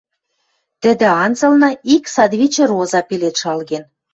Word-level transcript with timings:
Тӹдӹ 0.81 1.07
анзылны 1.23 1.69
ик 1.95 2.03
садвичӹ 2.13 2.63
роза 2.69 3.01
пелед 3.07 3.35
шалген. 3.41 3.83